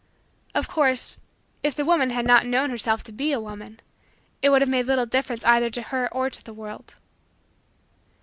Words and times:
Of 0.55 0.67
course, 0.67 1.19
if 1.61 1.75
the 1.75 1.85
woman 1.85 2.09
had 2.09 2.25
not 2.25 2.47
known 2.47 2.71
herself 2.71 3.03
to 3.03 3.11
be 3.11 3.31
a 3.31 3.39
woman, 3.39 3.79
it 4.41 4.49
would 4.49 4.63
have 4.63 4.67
made 4.69 4.87
little 4.87 5.05
difference 5.05 5.45
either 5.45 5.69
to 5.69 5.81
her 5.93 6.11
or 6.11 6.27
to 6.27 6.43
the 6.43 6.55
world. 6.55 6.95